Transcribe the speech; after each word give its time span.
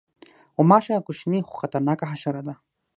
غوماشه 0.55 0.95
کوچنۍ 1.07 1.39
خو 1.47 1.53
خطرناکه 1.61 2.05
حشره 2.11 2.41
ده. 2.47 2.53